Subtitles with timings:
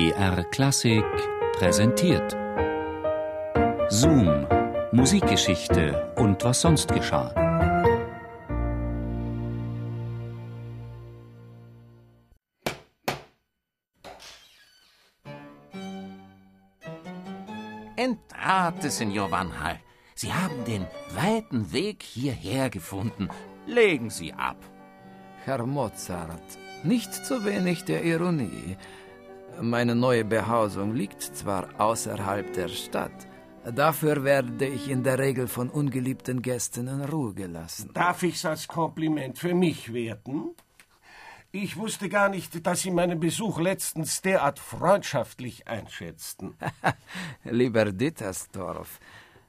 [0.00, 1.04] BR Klassik
[1.58, 2.34] präsentiert.
[3.90, 4.46] Zoom,
[4.92, 7.28] Musikgeschichte und was sonst geschah.
[17.96, 19.80] Entrate, Signor Van Hal.
[20.14, 23.28] Sie haben den weiten Weg hierher gefunden.
[23.66, 24.56] Legen Sie ab.
[25.44, 28.78] Herr Mozart, nicht zu wenig der Ironie.
[29.60, 33.26] Meine neue Behausung liegt zwar außerhalb der Stadt,
[33.64, 37.90] dafür werde ich in der Regel von ungeliebten Gästen in Ruhe gelassen.
[37.92, 40.54] Darf ich's als Kompliment für mich werten?
[41.52, 46.54] Ich wusste gar nicht, dass Sie meinen Besuch letztens derart freundschaftlich einschätzten.
[47.44, 49.00] Lieber Dittersdorf,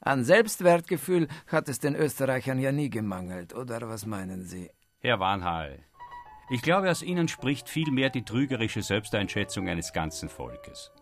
[0.00, 4.70] an Selbstwertgefühl hat es den Österreichern ja nie gemangelt, oder was meinen Sie?
[5.00, 5.80] Herr Warnhall,
[6.52, 10.92] ich glaube, aus Ihnen spricht vielmehr die trügerische Selbsteinschätzung eines ganzen Volkes.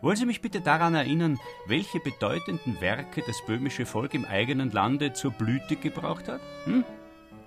[0.00, 5.12] Wollen Sie mich bitte daran erinnern, welche bedeutenden Werke das böhmische Volk im eigenen Lande
[5.12, 6.40] zur Blüte gebraucht hat?
[6.64, 6.84] Hm?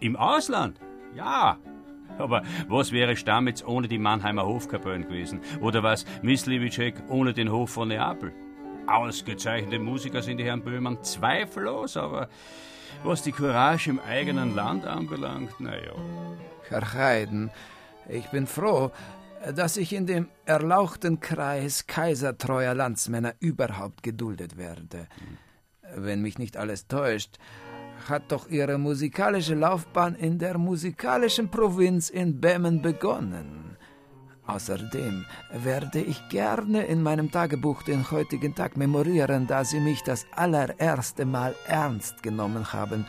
[0.02, 0.80] Im Ausland?
[1.16, 1.58] Ja,
[2.20, 5.42] aber was wäre Stamitz ohne die Mannheimer Hofkapellen gewesen?
[5.62, 8.34] Oder was Mislivicek ohne den Hof von Neapel?
[8.86, 12.30] Ausgezeichnete Musiker sind die Herren Böhmann, zweifellos, aber
[13.04, 15.94] was die Courage im eigenen Land anbelangt, naja.
[16.70, 17.52] Herr Haydn,
[18.10, 18.92] ich bin froh,
[19.56, 25.08] dass ich in dem erlauchten Kreis kaisertreuer Landsmänner überhaupt geduldet werde.
[25.96, 27.38] Wenn mich nicht alles täuscht,
[28.10, 33.65] hat doch Ihre musikalische Laufbahn in der musikalischen Provinz in Böhmen begonnen.
[34.48, 40.26] Außerdem werde ich gerne in meinem Tagebuch den heutigen Tag memorieren, da Sie mich das
[40.36, 43.06] allererste Mal ernst genommen haben,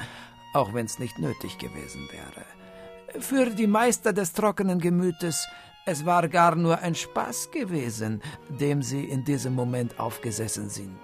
[0.55, 3.21] auch wenn es nicht nötig gewesen wäre.
[3.21, 5.47] Für die Meister des trockenen Gemütes,
[5.85, 10.99] es war gar nur ein Spaß gewesen, dem Sie in diesem Moment aufgesessen sind.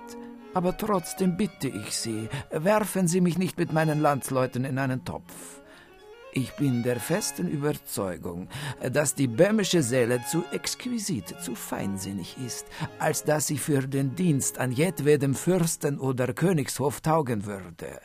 [0.54, 5.61] Aber trotzdem bitte ich Sie, werfen Sie mich nicht mit meinen Landsleuten in einen Topf.
[6.34, 8.48] Ich bin der festen Überzeugung,
[8.90, 12.66] dass die böhmische Seele zu exquisit, zu feinsinnig ist,
[12.98, 18.00] als dass sie für den Dienst an jedwedem Fürsten oder Königshof taugen würde.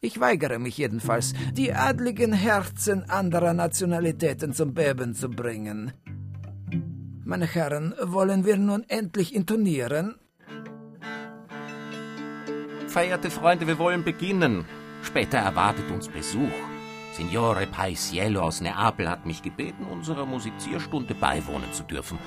[0.00, 5.92] Ich weigere mich jedenfalls, die adligen Herzen anderer Nationalitäten zum Beben zu bringen.
[7.24, 10.14] Meine Herren, wollen wir nun endlich intonieren?
[12.86, 14.66] Verehrte Freunde, wir wollen beginnen.
[15.02, 16.75] Später erwartet uns Besuch.
[17.16, 22.18] Signore Paisiello aus Neapel hat mich gebeten, unserer Musizierstunde beiwohnen zu dürfen.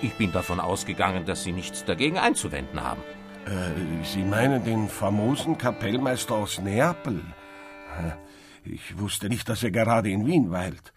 [0.00, 3.02] Ich bin davon ausgegangen, dass Sie nichts dagegen einzuwenden haben.
[3.44, 7.20] Äh, Sie meinen den famosen Kapellmeister aus Neapel?
[8.64, 10.94] Ich wusste nicht, dass er gerade in Wien weilt.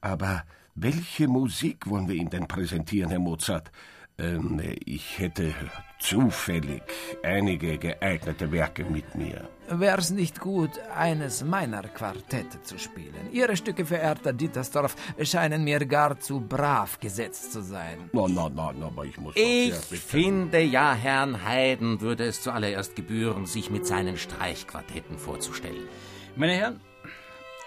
[0.00, 0.44] Aber
[0.76, 3.72] welche Musik wollen wir ihm denn präsentieren, Herr Mozart?
[4.20, 5.54] Ähm, ich hätte
[5.98, 6.82] zufällig
[7.22, 9.48] einige geeignete Werke mit mir.
[9.68, 13.32] Wär's nicht gut, eines meiner Quartette zu spielen?
[13.32, 18.10] Ihre Stücke, verehrter Dittersdorf, scheinen mir gar zu brav gesetzt zu sein.
[18.12, 22.96] Na, na, na, na, aber ich muss Ich finde ja, Herrn Haydn würde es zuallererst
[22.96, 25.88] gebühren, sich mit seinen Streichquartetten vorzustellen.
[26.36, 26.80] Meine Herren,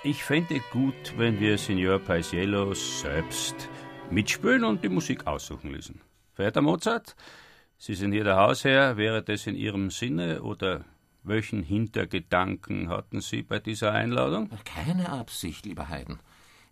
[0.04, 3.56] ich fände gut, wenn wir Signor Paisiello selbst
[4.12, 6.02] mitspielen und die Musik aussuchen ließen.
[6.34, 7.16] Verehrter Mozart,
[7.78, 8.98] Sie sind hier der Hausherr.
[8.98, 10.86] Wäre das in Ihrem Sinne oder
[11.22, 14.50] welchen Hintergedanken hatten Sie bei dieser Einladung?
[14.66, 16.20] Keine Absicht, lieber Haydn.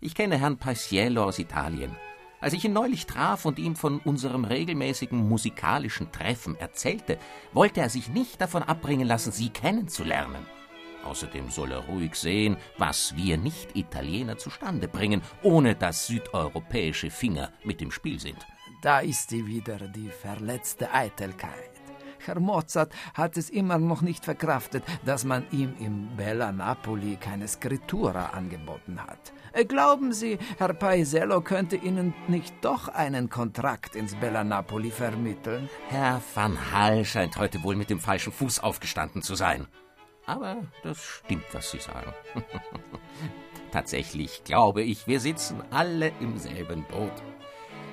[0.00, 1.94] Ich kenne Herrn Paisiello aus Italien.
[2.40, 7.18] Als ich ihn neulich traf und ihm von unserem regelmäßigen musikalischen Treffen erzählte,
[7.52, 10.44] wollte er sich nicht davon abbringen lassen, Sie kennenzulernen.
[11.04, 17.80] Außerdem soll er ruhig sehen, was wir Nicht-Italiener zustande bringen, ohne dass südeuropäische Finger mit
[17.80, 18.44] im Spiel sind.
[18.82, 21.70] Da ist sie wieder, die verletzte Eitelkeit.
[22.18, 27.46] Herr Mozart hat es immer noch nicht verkraftet, dass man ihm im Bella Napoli keine
[27.46, 29.32] Scrittura angeboten hat.
[29.52, 35.68] Äh, Glauben Sie, Herr Paesello könnte Ihnen nicht doch einen Kontrakt ins Bella Napoli vermitteln?
[35.88, 39.68] Herr van Hall scheint heute wohl mit dem falschen Fuß aufgestanden zu sein.
[40.26, 42.12] Aber das stimmt, was Sie sagen.
[43.72, 47.12] Tatsächlich glaube ich, wir sitzen alle im selben Boot.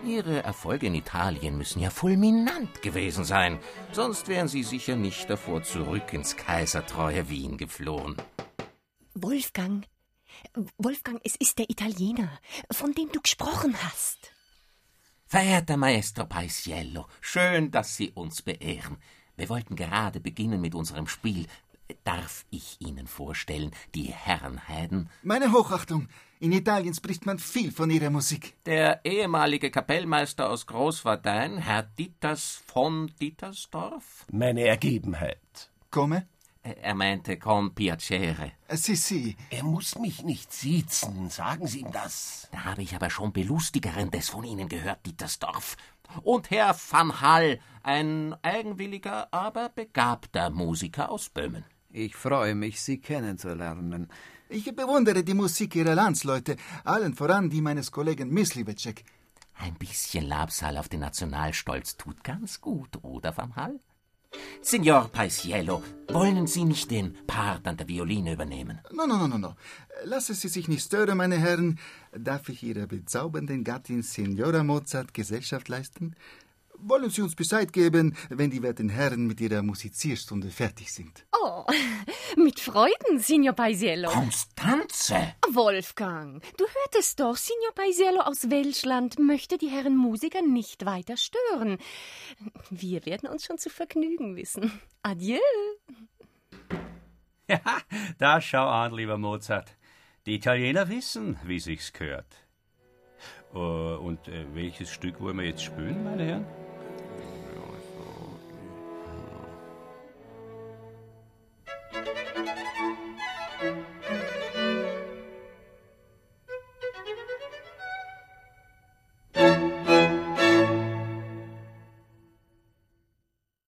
[0.06, 3.60] Ihre Erfolge in Italien müssen ja fulminant gewesen sein,
[3.92, 8.16] sonst wären Sie sicher nicht davor zurück ins kaisertreue Wien geflohen.
[9.14, 9.86] Wolfgang,
[10.78, 12.30] Wolfgang, es ist der Italiener,
[12.72, 14.32] von dem du gesprochen hast.
[15.26, 18.98] Verehrter Maestro Paisiello, schön, dass Sie uns beehren.
[19.36, 21.46] Wir wollten gerade beginnen mit unserem Spiel.
[22.04, 25.10] Darf ich Ihnen vorstellen, die Herrenheiden?
[25.24, 26.08] Meine Hochachtung.
[26.40, 28.56] In Italien spricht man viel von ihrer Musik.
[28.66, 34.26] Der ehemalige Kapellmeister aus Großwartein, Herr Dieters von Dietersdorf?
[34.32, 35.70] Meine Ergebenheit.
[35.92, 36.28] Komme?
[36.62, 38.52] Er meinte con piacere.
[38.70, 39.36] Sie, sie.
[39.50, 41.30] Er muss mich nicht siezen.
[41.30, 42.48] Sagen Sie ihm das.
[42.52, 45.78] Da habe ich aber schon Belustigerendes von Ihnen gehört, Dietersdorf.
[46.24, 51.66] Und Herr van Hall, ein eigenwilliger, aber begabter Musiker aus Böhmen.
[51.92, 54.10] Ich freue mich, Sie kennenzulernen.
[54.48, 59.04] Ich bewundere die Musik Ihrer Landsleute, allen voran die meines Kollegen Mislivecek.
[59.56, 63.80] Ein bisschen Labsal auf den Nationalstolz tut ganz gut, oder, Van Hall?
[64.62, 68.80] Signor Paisiello, wollen Sie nicht den Part an der Violine übernehmen?
[68.92, 69.56] No, no, no, no, no.
[70.04, 71.80] Lassen Sie sich nicht stören, meine Herren.
[72.12, 76.16] Darf ich Ihrer bezaubernden Gattin Signora Mozart Gesellschaft leisten?
[76.82, 81.26] Wollen Sie uns Bescheid geben, wenn die werten Herren mit ihrer Musizierstunde fertig sind?
[81.34, 81.66] Oh,
[82.38, 84.10] mit Freuden, Signor Paisiello.
[84.10, 85.36] Konstanze!
[85.52, 91.78] Wolfgang, du hörtest doch, Signor Paisiello aus Welschland möchte die Herren Musiker nicht weiter stören.
[92.70, 94.72] Wir werden uns schon zu vergnügen wissen.
[95.04, 95.40] Adieu.
[97.52, 97.62] Ja,
[98.20, 99.76] da schau an, lieber Mozart.
[100.28, 102.28] Die Italiener wissen, wie sich's gehört.
[103.56, 106.46] Uh, und uh, welches Stück wollen wir jetzt spielen, meine Herren?